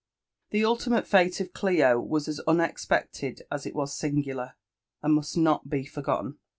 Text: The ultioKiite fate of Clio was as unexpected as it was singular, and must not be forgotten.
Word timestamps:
The 0.49 0.63
ultioKiite 0.63 1.05
fate 1.05 1.39
of 1.41 1.53
Clio 1.53 1.99
was 1.99 2.27
as 2.27 2.39
unexpected 2.47 3.43
as 3.51 3.67
it 3.67 3.75
was 3.75 3.93
singular, 3.95 4.55
and 5.03 5.13
must 5.13 5.37
not 5.37 5.69
be 5.69 5.85
forgotten. 5.85 6.39